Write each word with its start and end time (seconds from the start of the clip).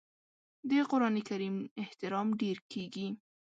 د 0.69 0.71
قران 0.91 1.15
کریم 1.27 1.55
احترام 1.83 2.27
ډیر 2.41 2.57
کیږي. 2.71 3.07